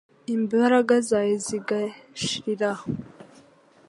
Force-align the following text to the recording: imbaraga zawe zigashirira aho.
imbaraga 0.35 0.93
zawe 1.09 1.33
zigashirira 1.45 2.69
aho. 2.75 2.85